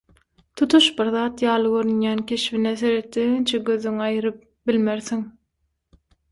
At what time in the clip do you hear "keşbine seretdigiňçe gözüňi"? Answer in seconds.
2.33-4.05